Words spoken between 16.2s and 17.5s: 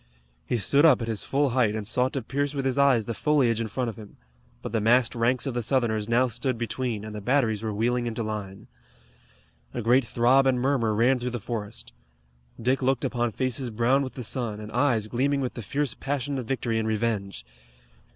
of victory and revenge.